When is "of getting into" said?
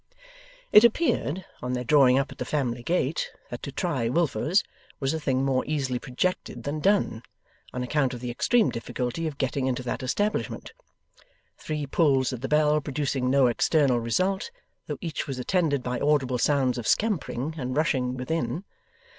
9.27-9.83